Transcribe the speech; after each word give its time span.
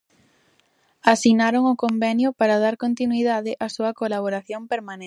Asinaron 1.13 1.63
o 1.73 1.79
convenio 1.83 2.29
para 2.39 2.55
dar 2.63 2.75
continuidade 2.85 3.51
á 3.65 3.67
súa 3.75 3.91
colaboración 4.01 4.61
permanente. 4.73 4.99